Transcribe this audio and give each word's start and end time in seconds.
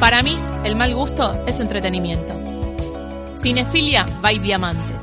Para 0.00 0.22
mí, 0.22 0.34
el 0.64 0.76
mal 0.76 0.94
gusto 0.94 1.30
es 1.46 1.60
entretenimiento. 1.60 2.32
Cinefilia 3.38 4.06
by 4.22 4.38
Diamante. 4.38 4.94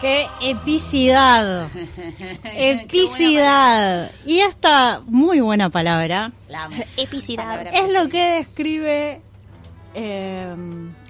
¡Qué 0.00 0.26
epicidad! 0.40 1.68
Epicidad. 2.70 4.10
Y 4.26 4.40
esta 4.40 5.00
muy 5.06 5.40
buena 5.40 5.70
palabra 5.70 6.32
Epicidad. 6.96 7.66
es 7.72 7.92
lo 7.92 8.08
que 8.08 8.22
describe 8.38 9.20
eh, 9.94 10.54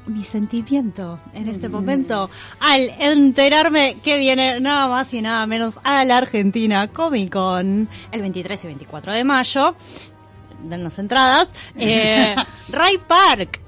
mi 0.07 0.23
sentimiento 0.25 1.19
en 1.33 1.49
este 1.49 1.69
momento 1.69 2.29
al 2.61 2.91
enterarme 2.99 3.97
que 4.03 4.19
viene 4.19 4.61
nada 4.61 4.89
más 4.89 5.13
y 5.15 5.23
nada 5.23 5.47
menos 5.47 5.79
a 5.85 6.05
la 6.05 6.19
Argentina 6.19 6.89
Comic 6.89 7.33
Con 7.33 7.89
el 8.13 8.21
23 8.21 8.65
y 8.65 8.67
24 8.67 9.13
de 9.13 9.25
mayo. 9.25 9.75
Dennos 10.63 10.99
entradas. 10.99 11.49
Eh, 11.77 12.35
Ray 12.71 12.99
Park. 12.99 13.61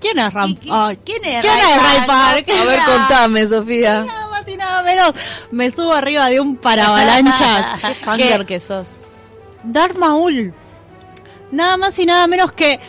¿Quién 0.00 0.18
es 0.18 0.32
Ram- 0.34 0.50
¿Y 0.50 0.56
qui- 0.56 0.68
Ay, 0.72 0.96
quién 1.04 1.24
es 1.24 1.40
¿Quién 1.42 1.52
Ray 1.54 1.60
es 1.72 1.82
Ray 1.82 2.06
Park? 2.06 2.46
Park? 2.46 2.50
A 2.60 2.64
ver, 2.64 2.80
contame, 2.86 3.46
Sofía. 3.46 4.02
Nada 4.04 4.28
más 4.28 4.48
y 4.48 4.56
nada 4.56 4.81
menos. 4.94 5.12
Me 5.50 5.70
subo 5.70 5.92
arriba 5.92 6.28
de 6.30 6.40
un 6.40 6.56
paravalanchas. 6.56 7.82
Hanger 8.06 8.40
que 8.40 8.46
que 8.54 8.60
sos. 8.60 8.96
Darth 9.64 9.96
Maul. 9.96 10.52
Nada 11.50 11.76
más 11.76 11.98
y 11.98 12.06
nada 12.06 12.26
menos 12.26 12.52
que 12.52 12.80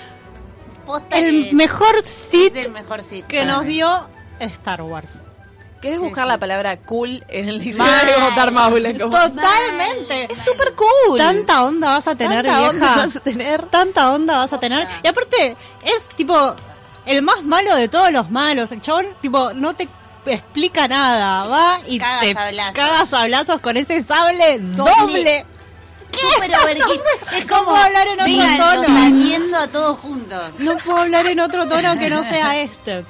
Posta 0.86 1.18
el 1.18 1.50
que 1.50 1.56
mejor 1.56 1.96
el 1.98 2.04
sitio. 3.04 3.28
que 3.28 3.46
nos 3.46 3.66
dio 3.66 4.08
Star 4.40 4.82
Wars. 4.82 5.20
¿Querés 5.82 6.00
Sí, 6.00 6.06
buscar 6.06 6.24
sí. 6.26 6.30
la 6.30 6.38
palabra 6.38 6.78
cool 6.78 7.26
en 7.28 7.50
el 7.50 7.60
diccionario 7.60 8.20
Mal. 8.20 8.30
como? 9.02 9.18
Es 9.18 9.34
Totalmente. 9.34 10.28
Es 10.32 10.38
súper 10.40 10.74
cool. 10.76 11.18
Tanta 11.18 11.64
onda 11.66 11.90
vas 11.90 12.08
a 12.08 12.16
tener, 12.16 12.46
Tanta 12.46 12.70
onda 12.70 12.80
vieja. 12.88 12.96
vas 13.06 13.16
a 13.16 13.20
tener. 13.20 13.66
Tanta 13.66 14.12
onda 14.14 14.38
vas 14.40 14.54
a 14.54 14.60
tener. 14.62 14.88
Y 15.04 15.08
aparte, 15.08 15.58
es 15.84 16.00
tipo 16.16 16.56
el 17.06 17.22
más 17.22 17.44
malo 17.44 17.76
de 17.76 17.90
todos 17.90 18.12
los 18.14 18.30
malos. 18.32 18.72
El 18.72 18.80
chabón, 18.80 19.08
tipo, 19.22 19.54
no 19.54 19.76
te 19.76 19.90
explica 20.26 20.88
nada. 20.88 21.46
Va 21.48 21.80
y 21.88 22.00
Cagas 22.00 22.22
te 22.22 22.34
sablazos. 22.34 22.74
cagas 22.74 23.62
con 23.62 23.78
ese 23.78 24.04
sable 24.04 24.60
Doble. 24.60 24.94
doble. 24.96 25.46
Overkill. 26.38 27.02
Es 27.36 27.46
como 27.46 27.76
hablar 27.76 28.08
en 28.08 28.14
otro 28.14 28.26
vengan, 28.26 28.58
tono. 28.84 29.58
a 29.58 29.68
todos 29.68 30.00
juntos. 30.00 30.52
No 30.60 30.78
puedo 30.78 30.98
hablar 31.00 31.26
en 31.28 31.40
otro 31.40 31.68
tono 31.68 31.98
que 31.98 32.10
no 32.10 32.24
sea 32.24 32.58
este. 32.62 33.04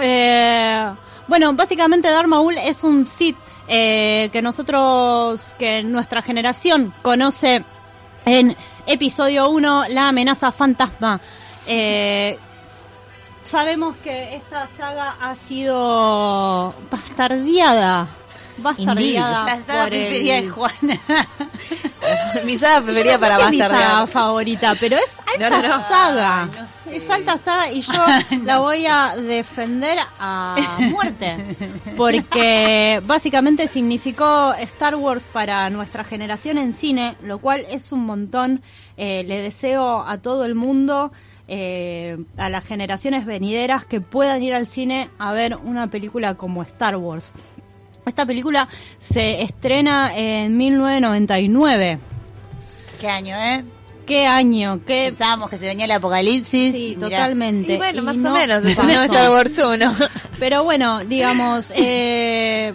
Eh, 0.00 0.90
bueno, 1.26 1.52
básicamente 1.52 2.10
Darth 2.10 2.26
Maul 2.28 2.56
es 2.58 2.84
un 2.84 3.04
Sith 3.04 3.36
eh, 3.68 4.30
que 4.32 4.42
nosotros, 4.42 5.54
que 5.58 5.82
nuestra 5.82 6.22
generación 6.22 6.92
conoce 7.02 7.64
en 8.24 8.56
episodio 8.86 9.48
1, 9.50 9.84
la 9.88 10.08
amenaza 10.08 10.50
fantasma. 10.52 11.20
Eh, 11.66 12.38
sabemos 13.42 13.96
que 13.96 14.36
esta 14.36 14.66
saga 14.76 15.16
ha 15.20 15.34
sido 15.34 16.74
bastardeada. 16.90 18.06
Bastardeada. 18.58 19.44
La 19.46 19.60
saga 19.60 19.84
por 19.84 19.94
el- 19.94 20.00
preferida 20.06 20.34
de 20.42 20.48
Juana. 20.50 21.00
Mi 22.44 22.58
saga 22.58 22.82
preferida 22.82 23.12
sé 23.14 23.18
para 23.18 23.36
es 23.44 23.50
mi 23.50 23.58
saga 23.58 23.72
bastardear. 23.78 24.08
favorita, 24.08 24.74
pero 24.78 24.96
es 24.96 25.18
alta 25.26 25.50
No, 25.50 25.62
no, 25.62 25.68
no. 25.78 25.88
saga. 25.88 26.42
Ay, 26.42 26.50
no 26.60 26.66
sé. 26.66 26.96
Es 26.96 27.10
alta 27.10 27.38
saga 27.38 27.70
y 27.70 27.80
yo 27.80 27.92
la 28.44 28.58
voy 28.58 28.84
a 28.86 29.14
defender 29.16 29.98
a 30.18 30.56
muerte. 30.90 31.56
Porque 31.96 33.00
básicamente 33.06 33.68
significó 33.68 34.52
Star 34.54 34.96
Wars 34.96 35.28
para 35.32 35.70
nuestra 35.70 36.04
generación 36.04 36.58
en 36.58 36.72
cine, 36.74 37.16
lo 37.22 37.38
cual 37.38 37.64
es 37.70 37.92
un 37.92 38.04
montón. 38.04 38.62
Eh, 38.96 39.24
le 39.26 39.40
deseo 39.40 40.02
a 40.06 40.18
todo 40.18 40.44
el 40.44 40.54
mundo, 40.54 41.12
eh, 41.48 42.18
a 42.36 42.48
las 42.48 42.64
generaciones 42.64 43.26
venideras, 43.26 43.84
que 43.84 44.00
puedan 44.00 44.42
ir 44.42 44.54
al 44.54 44.66
cine 44.66 45.10
a 45.18 45.32
ver 45.32 45.56
una 45.64 45.88
película 45.88 46.34
como 46.34 46.62
Star 46.62 46.96
Wars. 46.96 47.32
Esta 48.06 48.26
película 48.26 48.68
se 48.98 49.42
estrena 49.42 50.16
en 50.16 50.56
1999. 50.56 51.98
¿Qué 53.00 53.08
año, 53.08 53.36
eh? 53.36 53.64
¿Qué 54.06 54.26
año? 54.26 54.80
¿Qué 54.84 55.06
Pensábamos 55.08 55.48
que 55.48 55.58
se 55.58 55.66
venía 55.66 55.84
el 55.84 55.92
apocalipsis. 55.92 56.72
Sí, 56.72 56.86
y 56.92 56.96
totalmente. 56.96 57.74
Y 57.74 57.76
bueno, 57.76 57.98
Y 57.98 58.02
más 58.02 58.16
no 58.16 58.30
o 58.30 58.34
menos. 58.34 58.64
Star 58.66 59.30
Wars 59.30 59.58
1. 59.58 59.94
Pero 60.38 60.64
bueno, 60.64 61.04
digamos, 61.04 61.72
eh, 61.76 62.74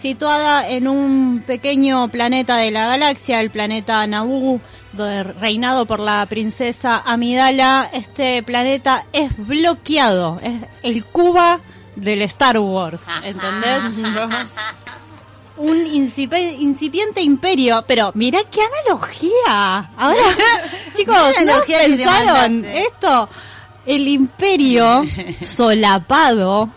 situada 0.00 0.68
en 0.68 0.88
un 0.88 1.42
pequeño 1.46 2.08
planeta 2.08 2.56
de 2.56 2.70
la 2.70 2.86
galaxia, 2.86 3.40
el 3.40 3.50
planeta 3.50 4.06
Naboo, 4.06 4.60
reinado 5.40 5.86
por 5.86 6.00
la 6.00 6.24
princesa 6.26 7.02
Amidala, 7.04 7.88
este 7.92 8.42
planeta 8.42 9.06
es 9.12 9.30
bloqueado, 9.36 10.40
es 10.42 10.62
el 10.82 11.04
Cuba 11.04 11.60
del 11.96 12.22
Star 12.22 12.58
Wars, 12.58 13.02
¿entendés? 13.22 13.82
un 15.60 15.86
incipiente 15.86 17.20
imperio, 17.20 17.84
pero 17.86 18.12
mirá 18.14 18.40
qué 18.50 18.60
analogía. 18.62 19.90
Ahora, 19.96 20.22
chicos, 20.94 21.16
Qué 21.36 21.44
¿no 21.44 21.62
pensaron 21.62 22.64
esto? 22.64 23.28
El 23.86 24.08
imperio 24.08 25.04
solapado 25.40 26.70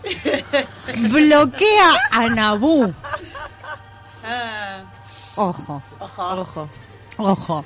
bloquea 1.10 1.92
a 2.10 2.28
Naboo. 2.28 2.92
Ojo, 5.36 5.82
Ojo. 6.00 6.22
Ojo. 6.38 6.68
ojo. 7.18 7.64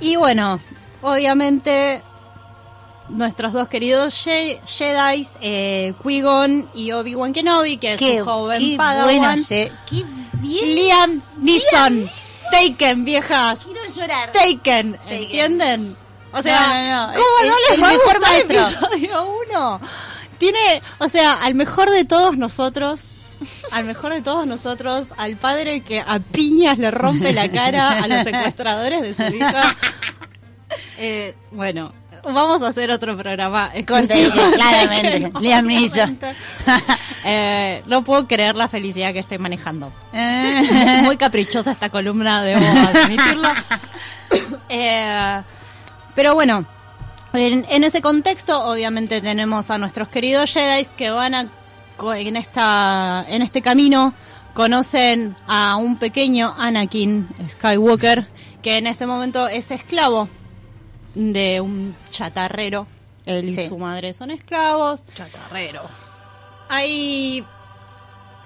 Y 0.00 0.16
bueno, 0.16 0.60
obviamente 1.02 2.02
nuestros 3.08 3.52
dos 3.52 3.68
queridos 3.68 4.14
Je- 4.26 4.60
Jedi, 4.66 5.26
eh, 5.40 5.94
Qui-Gon 6.02 6.70
y 6.74 6.92
Obi-Wan 6.92 7.32
Kenobi, 7.32 7.78
que 7.78 7.94
es 7.94 7.98
Qué, 7.98 8.20
un 8.20 8.26
joven 8.28 8.60
qué 8.62 8.76
Padawan. 8.76 9.44
Qué 9.44 9.72
bien. 10.34 10.74
Liam 10.74 11.22
Neeson. 11.38 12.08
Taken, 12.50 13.04
viejas. 13.04 13.60
Quiero 13.64 13.80
llorar. 13.94 14.32
Taken, 14.32 14.98
¿entienden? 15.08 15.96
O 16.32 16.42
sea, 16.42 16.68
No, 16.68 16.74
no, 16.74 17.06
no. 17.06 17.12
¿cómo 17.14 17.38
El- 17.42 17.48
no 17.48 17.54
el 17.56 17.62
les 17.70 17.82
va 17.82 17.88
a 17.88 17.92
mejor 17.92 18.14
gustar 18.14 18.20
maestro. 18.20 18.60
episodio 18.60 19.28
uno? 19.48 19.80
Tiene, 20.38 20.82
o 20.98 21.08
sea, 21.08 21.32
al 21.34 21.54
mejor 21.54 21.90
de 21.90 22.04
todos 22.04 22.36
nosotros, 22.36 23.00
al 23.70 23.84
mejor 23.84 24.12
de 24.12 24.22
todos 24.22 24.46
nosotros, 24.46 25.08
al 25.16 25.36
padre 25.36 25.80
que 25.80 26.00
a 26.00 26.18
piñas 26.18 26.78
le 26.78 26.90
rompe 26.90 27.32
la 27.32 27.50
cara 27.50 28.02
a 28.02 28.08
los 28.08 28.24
secuestradores 28.24 29.02
de 29.02 29.14
su 29.14 29.34
hija. 29.34 29.76
Eh, 31.00 31.34
bueno, 31.52 31.92
vamos 32.22 32.62
a 32.62 32.68
hacer 32.68 32.90
otro 32.90 33.16
programa. 33.16 33.70
Con 33.86 33.98
exclusivo. 34.04 34.34
Taken, 34.34 34.52
claramente. 34.52 35.32
Liam 35.40 35.66
Neeson. 35.66 36.18
Eh, 37.24 37.82
no 37.86 38.04
puedo 38.04 38.26
creer 38.26 38.54
la 38.54 38.68
felicidad 38.68 39.12
que 39.12 39.18
estoy 39.18 39.38
manejando. 39.38 39.92
Eh. 40.12 41.00
Muy 41.02 41.16
caprichosa 41.16 41.72
esta 41.72 41.90
columna, 41.90 42.42
debo 42.42 42.64
admitirlo. 42.64 43.48
Eh, 44.70 45.42
pero 46.14 46.34
bueno, 46.34 46.66
en, 47.32 47.66
en 47.68 47.84
ese 47.84 48.02
contexto, 48.02 48.62
obviamente 48.62 49.22
tenemos 49.22 49.70
a 49.70 49.78
nuestros 49.78 50.08
queridos 50.08 50.52
Jedi 50.52 50.86
que 50.96 51.10
van 51.10 51.34
a 51.34 51.46
en 52.14 52.36
esta 52.36 53.24
en 53.28 53.42
este 53.42 53.60
camino 53.62 54.14
conocen 54.54 55.36
a 55.46 55.76
un 55.76 55.98
pequeño 55.98 56.54
Anakin 56.56 57.28
Skywalker 57.48 58.26
que 58.62 58.78
en 58.78 58.86
este 58.86 59.06
momento 59.06 59.48
es 59.48 59.70
esclavo 59.70 60.28
de 61.14 61.60
un 61.60 61.94
chatarrero. 62.10 62.86
Él 63.26 63.50
y 63.50 63.68
su 63.68 63.78
madre 63.78 64.14
son 64.14 64.30
esclavos. 64.30 65.02
Chatarrero. 65.14 65.82
Hay 66.68 67.44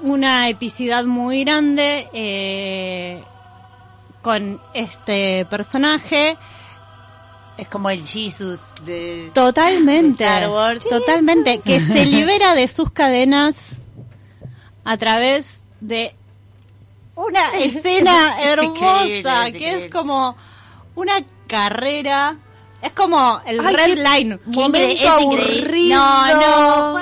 una 0.01 0.49
epicidad 0.49 1.05
muy 1.05 1.45
grande 1.45 2.09
eh, 2.13 3.23
con 4.23 4.61
este 4.75 5.47
personaje 5.47 6.37
Es 7.59 7.69
como 7.69 7.91
el 7.91 8.05
Jesus 8.05 8.61
de... 8.85 9.31
Totalmente. 9.35 10.25
De 10.25 10.31
Star 10.31 10.49
Wars. 10.51 10.89
Totalmente. 10.89 11.61
Que 11.61 11.81
se 11.81 12.05
libera 12.07 12.55
de 12.55 12.67
sus 12.69 12.91
cadenas 12.91 13.55
a 14.85 14.97
través 14.97 15.61
de 15.81 16.15
una 17.15 17.51
escena 17.59 18.41
Es 18.41 18.47
hermosa, 18.49 19.49
increíble, 19.49 19.53
que 19.59 19.85
es 19.85 19.91
como 19.93 20.37
una 20.95 21.23
carrera. 21.47 22.37
Es 22.81 22.93
como 22.93 23.41
el 23.47 23.61
Ay, 23.61 23.77
red 23.77 23.85
qué 23.85 23.97
line. 23.97 24.39
momento 24.47 24.79
incre- 24.79 24.95
es 24.95 25.23
increíble. 25.23 25.95
aburrido. 25.95 25.99
No, 25.99 26.95
no, 26.95 26.99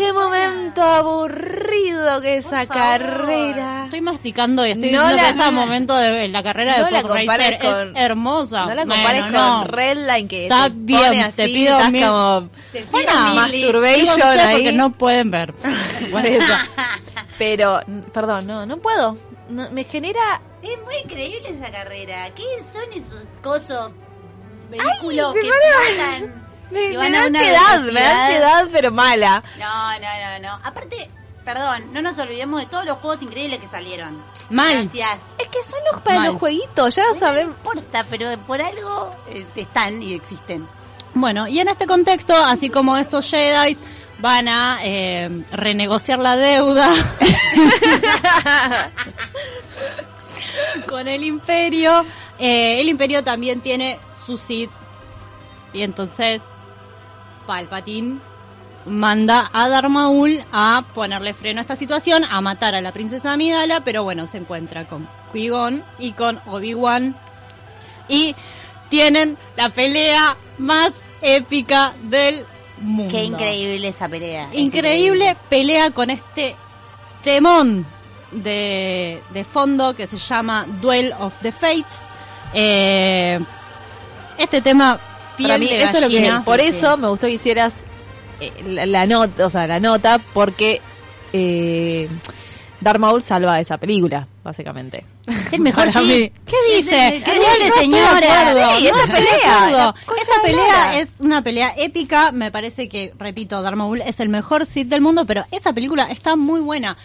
Qué 0.00 0.12
momento 0.14 0.82
aburrido 0.82 2.22
que 2.22 2.38
esa 2.38 2.66
carrera. 2.66 3.84
Estoy 3.84 4.00
masticando 4.00 4.66
y 4.66 4.70
estoy 4.70 4.92
No 4.92 5.02
diciendo 5.02 5.16
la- 5.22 5.32
que 5.34 5.38
ese 5.40 5.50
momento 5.50 5.94
de 5.94 6.28
la 6.28 6.42
carrera 6.42 6.78
No 6.78 6.84
de 6.86 6.90
la 6.90 6.98
es 7.00 7.58
con- 7.60 7.96
hermosa. 7.96 8.60
No 8.66 8.74
la 8.74 8.84
Bueno, 8.86 8.94
compares 8.94 9.30
no. 9.30 9.58
con 9.60 9.68
Redline 9.68 10.26
que 10.28 10.42
Está 10.44 10.70
bien, 10.72 11.00
pone 11.04 11.22
así, 11.22 11.36
te 11.36 11.44
pido 11.48 11.76
estás 11.76 11.92
mil- 11.92 12.06
como 12.06 12.48
Juana, 12.90 13.34
masturbation 13.34 14.00
digo 14.00 14.10
usted 14.28 14.38
ahí. 14.38 14.54
porque 14.54 14.72
no 14.72 14.92
pueden 14.92 15.30
ver. 15.30 15.52
Por 16.10 16.24
eso. 16.26 16.54
Pero, 17.36 17.80
perdón, 18.12 18.46
no, 18.46 18.64
no 18.64 18.78
puedo. 18.78 19.18
No, 19.50 19.70
me 19.70 19.84
genera 19.84 20.40
Es 20.62 20.78
muy 20.84 20.94
increíble 21.04 21.48
esa 21.50 21.70
carrera. 21.70 22.30
¿Qué 22.34 22.42
son 22.72 22.90
esos 22.94 23.24
cosos? 23.42 23.90
Vehículos 24.70 25.34
me 25.34 25.40
que 25.42 25.48
me, 26.70 26.96
me 26.96 27.10
da 27.10 27.24
ansiedad, 27.24 27.80
me 27.80 28.00
da 28.00 28.24
ansiedad, 28.26 28.68
pero 28.72 28.90
mala. 28.90 29.42
No, 29.58 29.98
no, 29.98 30.40
no, 30.40 30.48
no. 30.58 30.64
Aparte, 30.64 31.10
perdón, 31.44 31.92
no 31.92 32.02
nos 32.02 32.18
olvidemos 32.18 32.60
de 32.60 32.66
todos 32.66 32.84
los 32.84 32.98
juegos 32.98 33.22
increíbles 33.22 33.60
que 33.60 33.68
salieron. 33.68 34.22
Mal. 34.50 34.84
Gracias. 34.88 35.20
Es 35.38 35.48
que 35.48 35.62
son 35.62 35.78
los 35.92 36.00
para 36.02 36.18
Mal. 36.20 36.28
los 36.32 36.36
jueguitos, 36.40 36.94
ya 36.94 37.02
lo 37.04 37.08
No 37.10 37.14
sabemos. 37.18 37.56
importa, 37.56 38.04
pero 38.08 38.38
por 38.46 38.60
algo 38.62 39.14
eh, 39.28 39.46
están 39.56 40.02
y 40.02 40.14
existen. 40.14 40.66
Bueno, 41.14 41.48
y 41.48 41.58
en 41.60 41.68
este 41.68 41.86
contexto, 41.86 42.34
así 42.34 42.70
como 42.70 42.96
estos 42.96 43.28
Jedi 43.28 43.76
van 44.20 44.46
a 44.48 44.78
eh, 44.84 45.44
renegociar 45.50 46.18
la 46.20 46.36
deuda 46.36 46.88
con 50.88 51.08
el 51.08 51.24
Imperio, 51.24 52.04
eh, 52.38 52.80
el 52.80 52.88
Imperio 52.88 53.24
también 53.24 53.60
tiene 53.60 53.98
su 54.26 54.36
Sith. 54.36 54.70
Y 55.72 55.82
entonces 55.82 56.42
Palpatine 57.50 58.20
manda 58.86 59.50
a 59.52 59.68
Darth 59.68 59.88
Maul 59.88 60.44
a 60.52 60.84
ponerle 60.94 61.34
freno 61.34 61.58
a 61.58 61.62
esta 61.62 61.74
situación, 61.74 62.22
a 62.22 62.40
matar 62.40 62.76
a 62.76 62.80
la 62.80 62.92
princesa 62.92 63.32
Amidala, 63.32 63.82
pero 63.82 64.04
bueno, 64.04 64.28
se 64.28 64.38
encuentra 64.38 64.86
con 64.86 65.08
Qui-Gon 65.32 65.82
y 65.98 66.12
con 66.12 66.40
Obi-Wan 66.46 67.16
y 68.08 68.36
tienen 68.88 69.36
la 69.56 69.68
pelea 69.68 70.36
más 70.58 70.92
épica 71.22 71.92
del 72.04 72.46
mundo. 72.78 73.12
Qué 73.12 73.24
increíble 73.24 73.88
esa 73.88 74.08
pelea. 74.08 74.48
Increíble 74.52 75.36
pelea 75.48 75.90
con 75.90 76.10
este 76.10 76.54
temón 77.24 77.84
de, 78.30 79.24
de 79.30 79.44
fondo 79.44 79.96
que 79.96 80.06
se 80.06 80.18
llama 80.18 80.66
Duel 80.80 81.12
of 81.18 81.34
the 81.42 81.50
Fates. 81.50 82.00
Eh, 82.54 83.40
este 84.38 84.62
tema 84.62 85.00
piel 85.40 85.48
Para 85.48 85.58
mí, 85.58 85.68
de 85.68 85.82
eso 85.82 85.98
es 85.98 86.02
lo 86.02 86.08
que. 86.08 86.32
Por 86.44 86.60
Sí, 86.60 86.66
eso 86.66 86.96
me 86.96 87.08
gustó 87.08 87.26
que 87.26 87.32
hicieras 87.34 87.76
eh, 88.40 88.52
la, 88.66 88.86
la 88.86 89.06
nota, 89.06 89.46
o 89.46 89.50
sea, 89.50 89.66
la 89.66 89.80
nota, 89.80 90.18
porque 90.32 90.80
eh, 91.32 92.08
Darth 92.80 92.98
Maul 93.00 93.22
salva 93.22 93.60
esa 93.60 93.78
película, 93.78 94.26
básicamente. 94.42 95.04
Es 95.50 95.54
el 95.54 95.60
mejor 95.60 95.86
Para 95.86 96.00
sí. 96.00 96.06
mí. 96.06 96.32
¿Qué 96.46 96.76
dice? 96.76 96.90
¿Qué 96.90 97.22
¿Qué 97.24 97.32
dice, 97.32 97.64
dice, 97.64 97.78
señora? 97.78 98.20
señora? 98.20 98.76
Sí, 98.78 98.86
esa 98.86 99.06
pelea, 99.06 99.94
Esa 100.22 100.42
pelea 100.42 101.00
es 101.00 101.08
una 101.20 101.42
pelea 101.42 101.74
épica. 101.76 102.30
Me 102.32 102.50
parece 102.50 102.88
que, 102.88 103.12
repito, 103.18 103.60
Darth 103.62 103.76
Maul 103.76 104.00
es 104.02 104.20
el 104.20 104.28
mejor 104.28 104.66
Sith 104.66 104.88
del 104.88 105.00
mundo, 105.00 105.26
pero 105.26 105.44
esa 105.50 105.72
película 105.72 106.04
está 106.04 106.36
muy 106.36 106.60
buena. 106.60 106.96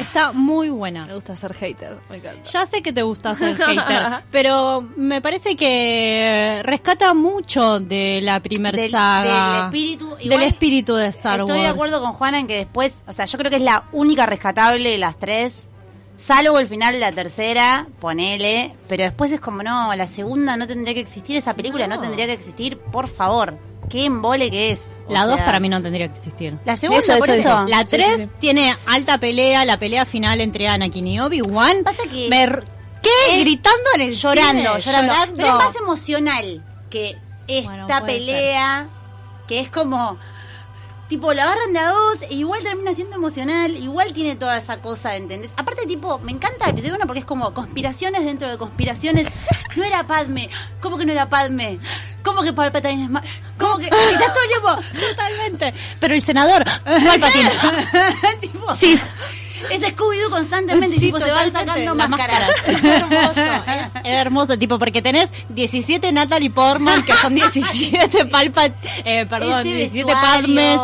Está 0.00 0.32
muy 0.32 0.70
buena. 0.70 1.06
Me 1.06 1.14
gusta 1.14 1.36
ser 1.36 1.54
hater, 1.54 1.96
me 2.10 2.16
encanta. 2.18 2.48
Ya 2.50 2.66
sé 2.66 2.82
que 2.82 2.92
te 2.92 3.02
gusta 3.02 3.34
ser 3.34 3.56
hater, 3.62 4.22
pero 4.30 4.80
me 4.96 5.20
parece 5.20 5.56
que 5.56 6.60
rescata 6.64 7.14
mucho 7.14 7.80
de 7.80 8.20
la 8.22 8.40
primer 8.40 8.76
Del- 8.76 8.90
saga. 8.90 9.54
del 9.56 9.64
espíritu. 9.66 10.16
del 10.24 10.42
espíritu 10.42 10.94
de 10.94 11.06
Star 11.08 11.40
Estoy 11.40 11.52
Wars. 11.52 11.62
de 11.62 11.68
acuerdo 11.68 12.00
con 12.00 12.12
Juana 12.14 12.38
en 12.38 12.46
que 12.46 12.56
después, 12.56 12.94
o 13.06 13.12
sea, 13.12 13.24
yo 13.26 13.38
creo 13.38 13.50
que 13.50 13.56
es 13.56 13.62
la 13.62 13.84
única 13.92 14.26
rescatable 14.26 14.90
de 14.90 14.98
las 14.98 15.18
tres. 15.18 15.67
Salvo 16.18 16.58
el 16.58 16.66
final 16.66 16.92
de 16.94 16.98
la 16.98 17.12
tercera, 17.12 17.86
ponele, 18.00 18.74
pero 18.88 19.04
después 19.04 19.30
es 19.30 19.40
como, 19.40 19.62
no, 19.62 19.94
la 19.94 20.08
segunda 20.08 20.56
no 20.56 20.66
tendría 20.66 20.92
que 20.92 21.00
existir, 21.00 21.36
esa 21.36 21.54
película 21.54 21.86
no, 21.86 21.94
No. 21.94 22.00
tendría 22.02 22.26
que 22.26 22.32
existir, 22.32 22.76
por 22.76 23.08
favor. 23.08 23.56
Qué 23.88 24.04
embole 24.04 24.50
que 24.50 24.72
es. 24.72 25.00
O 25.08 25.12
La 25.12 25.24
2 25.26 25.36
sea, 25.36 25.44
para 25.46 25.60
mí 25.60 25.68
no 25.70 25.80
tendría 25.80 26.08
que 26.08 26.18
existir. 26.18 26.58
La 26.66 26.76
segunda, 26.76 26.98
Eso, 27.02 27.18
por 27.18 27.30
eso. 27.30 27.64
La 27.68 27.78
Sí, 27.80 27.86
3 27.90 28.16
sí, 28.16 28.22
sí. 28.24 28.30
tiene 28.40 28.76
alta 28.86 29.16
pelea, 29.18 29.64
la 29.64 29.78
pelea 29.78 30.04
final 30.04 30.40
entre 30.42 30.68
Anakin 30.68 31.06
y 31.06 31.20
Obi-Wan. 31.20 31.84
Pasa 31.84 32.02
que 32.10 32.28
¿Qué? 33.00 33.40
Gritando 33.40 33.78
en 33.94 34.00
el 34.02 34.12
llorando, 34.12 34.62
cine, 34.62 34.80
llorando, 34.80 35.10
llorando. 35.12 35.36
Pero 35.36 35.48
es 35.48 35.54
más 35.54 35.76
emocional 35.76 36.64
que 36.90 37.16
esta 37.46 37.70
Bueno, 37.70 38.04
pelea, 38.04 38.88
que 39.46 39.60
es 39.60 39.70
como, 39.70 40.18
tipo, 41.08 41.32
la 41.32 41.44
agarran 41.44 41.72
de 41.72 41.78
a 41.78 41.88
dos 41.88 42.22
e 42.22 42.34
igual 42.34 42.62
termina 42.62 42.94
siendo 42.94 43.16
emocional, 43.16 43.76
igual 43.76 44.12
tiene 44.12 44.36
toda 44.36 44.58
esa 44.58 44.80
cosa, 44.80 45.16
¿entendés? 45.16 45.50
Aparte, 45.56 45.86
tipo, 45.86 46.18
me 46.20 46.32
encanta 46.32 46.66
el 46.66 46.72
episodio 46.72 46.96
1 46.96 47.06
porque 47.06 47.20
es 47.20 47.24
como 47.24 47.52
conspiraciones 47.54 48.24
dentro 48.24 48.48
de 48.50 48.58
conspiraciones. 48.58 49.26
No 49.76 49.84
era 49.84 50.06
Padme, 50.06 50.50
¿cómo 50.80 50.96
que 50.98 51.04
no 51.04 51.12
era 51.12 51.28
Padme? 51.28 51.78
¿Cómo 52.22 52.42
que 52.42 52.52
Palpatine 52.52 53.04
es 53.04 53.10
más? 53.10 53.24
¿Cómo 53.58 53.78
que...? 53.78 53.84
Estás 53.84 54.34
todo 54.34 54.42
el 54.42 54.48
tiempo... 54.48 55.06
Totalmente. 55.08 55.74
Pero 55.98 56.14
el 56.14 56.22
senador, 56.22 56.64
Palpatine. 56.84 57.50
tipo, 58.40 58.74
Sí. 58.76 59.00
Es 59.70 59.82
Scooby-Doo 59.82 60.30
constantemente, 60.30 60.94
Sí, 60.96 61.00
tipo, 61.00 61.18
se 61.18 61.30
van 61.30 61.52
sacando 61.52 61.94
máscaras. 61.94 62.48
máscara. 62.48 62.58
Es 62.78 62.84
hermoso, 62.84 63.40
es, 64.04 64.04
hermoso, 64.04 64.58
tipo, 64.58 64.78
porque 64.78 65.02
tenés 65.02 65.30
17 65.50 66.12
Natalie 66.12 66.50
Portman, 66.50 67.04
que 67.04 67.12
son 67.14 67.34
17 67.34 68.26
Palpat, 68.30 68.72
eh, 69.04 69.26
perdón, 69.26 69.60
Ese 69.66 69.74
17 69.76 70.04
vestuario. 70.04 70.46
Padmes, 70.46 70.80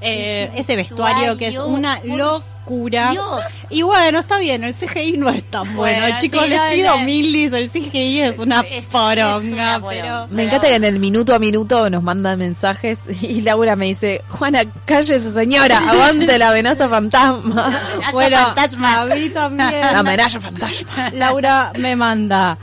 eh, 0.00 0.50
Ese 0.54 0.76
vestuario 0.76 1.36
que 1.36 1.48
es 1.48 1.58
una 1.58 2.00
por 2.00 2.42
Dios. 2.68 3.40
Y 3.70 3.82
bueno, 3.82 4.18
está 4.18 4.38
bien, 4.38 4.64
el 4.64 4.74
CGI 4.74 5.16
no 5.16 5.28
es 5.30 5.42
tan 5.44 5.74
bueno, 5.76 6.00
Bueno, 6.00 6.16
chicos, 6.20 6.42
sí, 6.44 6.48
les 6.50 6.58
no, 6.58 6.70
pido 6.70 6.98
no. 6.98 7.04
milis, 7.04 7.52
el 7.52 7.70
CGI 7.70 8.20
es 8.20 8.38
una 8.38 8.60
Es- 8.60 8.72
es 8.72 8.86
poronga, 8.86 9.78
una 9.78 9.88
pero... 9.88 10.26
Me 10.30 10.44
encanta 10.44 10.68
que 10.68 10.74
en 10.74 10.84
el 10.84 10.98
minuto 10.98 11.34
a 11.34 11.38
minuto 11.38 11.88
nos 11.90 12.02
mandan 12.02 12.38
mensajes 12.38 13.00
y 13.22 13.40
Laura 13.40 13.76
me 13.76 13.86
dice, 13.86 14.22
Juana, 14.28 14.62
cállese 14.84 15.32
señora, 15.32 15.78
aguante 15.90 16.38
la 16.38 16.50
amenaza 16.50 16.88
fantasma. 16.88 17.66
Amenaza 17.66 18.12
Bueno, 18.12 18.36
fantasma. 18.38 19.00
a 19.02 19.06
mí 19.06 19.28
también. 19.30 19.70
La 19.80 19.98
amenaza 20.00 20.40
fantasma. 20.40 21.10
Laura 21.14 21.72
me 21.78 21.96
manda 21.96 22.58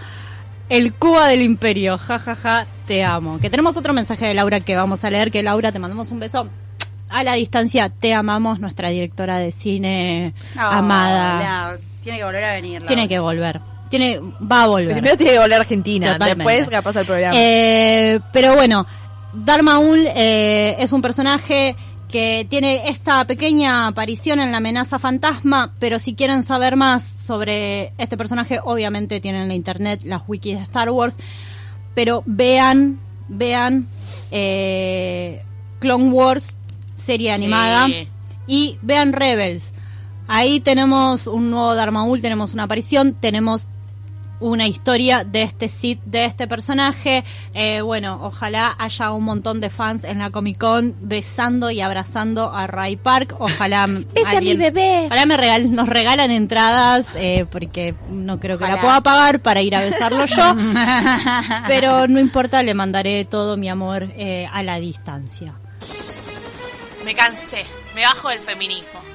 el 0.69 0.93
Cuba 0.93 1.27
del 1.27 1.41
Imperio, 1.43 1.97
jajaja, 1.97 2.65
te 2.87 3.03
amo. 3.03 3.39
Que 3.39 3.49
tenemos 3.49 3.77
otro 3.77 3.93
mensaje 3.93 4.25
de 4.25 4.33
Laura 4.33 4.59
que 4.59 4.75
vamos 4.75 5.03
a 5.03 5.09
leer, 5.09 5.31
que 5.31 5.43
Laura 5.43 5.71
te 5.71 5.77
mandamos 5.79 6.09
un 6.11 6.19
beso 6.19 6.47
a 7.09 7.23
la 7.23 7.33
distancia, 7.33 7.89
te 7.89 8.13
amamos, 8.13 8.59
nuestra 8.59 8.89
directora 8.89 9.37
de 9.37 9.51
cine 9.51 10.33
No, 10.55 10.63
amada. 10.63 11.71
no, 11.73 11.77
tiene 12.03 12.17
que 12.19 12.23
volver 12.23 12.43
a 12.43 12.53
venir. 12.53 12.85
Tiene 12.85 13.07
que 13.07 13.19
volver. 13.19 13.61
Tiene, 13.89 14.19
va 14.19 14.63
a 14.63 14.67
volver. 14.67 14.93
Primero 14.93 15.15
tiene 15.17 15.33
que 15.33 15.39
volver 15.39 15.53
a 15.53 15.61
Argentina, 15.61 16.13
Totalmente. 16.13 16.51
después 16.51 16.69
capaz 16.69 16.95
el 16.97 17.05
programa. 17.05 17.35
Eh, 17.37 18.19
pero 18.33 18.55
bueno, 18.55 18.85
Darth 19.33 19.63
Maul 19.63 19.99
eh, 20.15 20.75
es 20.79 20.91
un 20.91 21.01
personaje 21.01 21.75
que 22.09 22.47
tiene 22.49 22.89
esta 22.89 23.25
pequeña 23.25 23.87
aparición 23.87 24.39
en 24.39 24.51
la 24.51 24.57
amenaza 24.57 24.99
fantasma, 24.99 25.73
pero 25.79 25.99
si 25.99 26.13
quieren 26.15 26.43
saber 26.43 26.75
más 26.75 27.03
sobre 27.03 27.91
este 27.97 28.15
personaje, 28.17 28.59
obviamente 28.63 29.19
tienen 29.19 29.41
en 29.43 29.47
la 29.49 29.55
internet 29.55 30.01
las 30.03 30.21
wikis 30.27 30.57
de 30.57 30.63
Star 30.63 30.89
Wars, 30.91 31.15
pero 31.93 32.23
vean, 32.25 32.99
vean 33.27 33.87
eh, 34.31 35.43
Clone 35.79 36.09
Wars, 36.09 36.57
serie 37.05 37.31
animada, 37.31 37.87
y 38.47 38.77
vean 38.81 39.13
Rebels. 39.13 39.73
Ahí 40.27 40.59
tenemos 40.59 41.27
un 41.27 41.51
nuevo 41.51 41.75
Darth 41.75 41.91
Maul, 41.91 42.19
tenemos 42.21 42.53
una 42.53 42.63
aparición, 42.63 43.13
tenemos 43.13 43.67
una 44.39 44.67
historia 44.67 45.23
de 45.23 45.43
este 45.43 45.69
Sith, 45.69 46.01
de 46.05 46.25
este 46.25 46.47
personaje. 46.47 47.23
Eh, 47.53 47.81
bueno, 47.81 48.19
ojalá 48.21 48.75
haya 48.77 49.11
un 49.11 49.23
montón 49.23 49.61
de 49.61 49.69
fans 49.69 50.03
en 50.03 50.19
la 50.19 50.29
Comic 50.29 50.57
Con 50.57 50.95
besando 51.01 51.71
y 51.71 51.79
abrazando 51.81 52.53
a 52.53 52.67
Ray 52.67 52.97
Park. 52.97 53.35
Ojalá 53.39 53.85
Ese 54.13 54.35
es 54.35 54.41
mi 54.41 54.55
bebé. 54.55 55.05
Ojalá 55.05 55.25
me 55.25 55.37
regal- 55.37 55.71
nos 55.71 55.87
regalan 55.87 56.31
entradas 56.31 57.07
eh, 57.15 57.45
porque 57.49 57.95
no 58.09 58.39
creo 58.39 58.57
que 58.57 58.67
la 58.67 58.81
pueda 58.81 59.01
pagar 59.01 59.39
para 59.39 59.61
ir 59.61 59.75
a 59.75 59.81
besarlo 59.81 60.25
yo. 60.25 60.55
pero 61.67 62.07
no 62.07 62.19
importa, 62.19 62.61
le 62.63 62.73
mandaré 62.73 63.25
todo 63.25 63.57
mi 63.57 63.69
amor 63.69 64.11
eh, 64.17 64.47
a 64.51 64.63
la 64.63 64.79
distancia. 64.79 65.53
Me 67.05 67.13
cansé. 67.13 67.63
Me 67.93 68.01
bajo 68.01 68.29
del 68.29 68.39
feminismo. 68.39 69.14